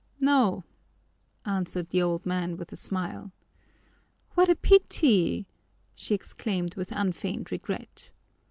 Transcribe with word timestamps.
"No," 0.19 0.63
answered 1.45 1.91
the 1.91 2.01
old 2.01 2.25
man 2.25 2.57
with 2.57 2.71
a 2.71 2.75
smile. 2.75 3.31
"What 4.33 4.49
a 4.49 4.55
pity!" 4.55 5.45
she 5.93 6.15
exclaimed 6.15 6.73
with 6.73 6.91
unfeigned 6.91 7.51
regret. 7.51 8.09